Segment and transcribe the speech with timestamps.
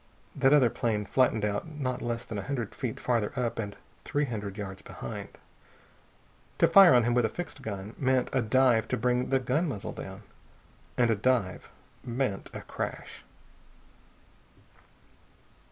[0.35, 4.25] That other plane flattened out not less than a hundred feet farther up and three
[4.25, 5.37] hundred yards behind.
[6.57, 9.67] To fire on him with a fixed gun meant a dive to bring the gun
[9.67, 10.23] muzzle down.
[10.97, 11.69] And a dive
[12.03, 13.23] meant a crash.